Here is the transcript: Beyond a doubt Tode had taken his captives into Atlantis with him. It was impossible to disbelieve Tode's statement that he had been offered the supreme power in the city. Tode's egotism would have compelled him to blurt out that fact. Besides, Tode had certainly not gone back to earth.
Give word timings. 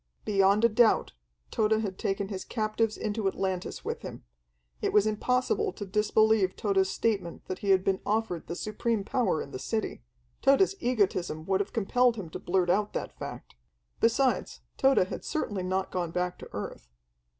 Beyond 0.25 0.65
a 0.65 0.69
doubt 0.69 1.13
Tode 1.51 1.73
had 1.81 1.99
taken 1.99 2.29
his 2.29 2.43
captives 2.43 2.97
into 2.97 3.27
Atlantis 3.27 3.85
with 3.85 4.01
him. 4.01 4.23
It 4.81 4.93
was 4.93 5.05
impossible 5.05 5.71
to 5.73 5.85
disbelieve 5.85 6.55
Tode's 6.55 6.89
statement 6.89 7.45
that 7.45 7.59
he 7.59 7.69
had 7.69 7.83
been 7.83 7.99
offered 8.03 8.47
the 8.47 8.55
supreme 8.55 9.03
power 9.03 9.43
in 9.43 9.51
the 9.51 9.59
city. 9.59 10.01
Tode's 10.41 10.73
egotism 10.79 11.45
would 11.45 11.59
have 11.59 11.71
compelled 11.71 12.15
him 12.15 12.31
to 12.31 12.39
blurt 12.39 12.71
out 12.71 12.93
that 12.93 13.15
fact. 13.19 13.53
Besides, 13.99 14.61
Tode 14.75 15.05
had 15.05 15.23
certainly 15.23 15.61
not 15.61 15.91
gone 15.91 16.09
back 16.09 16.39
to 16.39 16.49
earth. 16.51 16.89